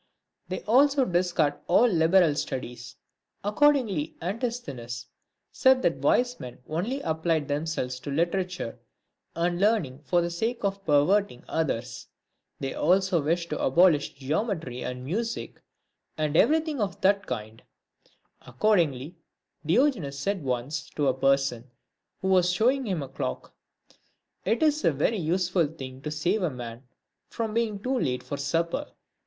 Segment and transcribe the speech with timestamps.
[0.47, 2.95] They also discard all' liberal studies.
[3.43, 5.05] Accordingly, Antis thenes
[5.51, 8.79] said that wise men only applied themselves to litera ture
[9.35, 12.07] and learning for the sake of perverting others;
[12.59, 15.61] they also wish to abolish geometry and music,
[16.17, 19.13] and everything of that 358 LIVES OF EMINENT PHILOSOPHERS.
[19.13, 19.13] kind.
[19.13, 19.17] Accordingly,
[19.63, 21.69] Diogenes said once to a person
[22.23, 23.53] who was showing him a clock;"
[24.51, 26.87] It is a very useful thing to save a man
[27.27, 28.87] from being too late for supper."